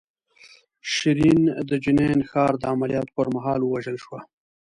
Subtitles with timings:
[0.93, 4.19] شیرین د جنین ښار د عملیاتو پر مهال ووژل شوه.